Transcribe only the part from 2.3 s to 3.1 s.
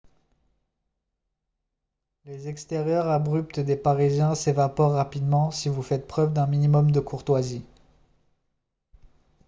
extérieurs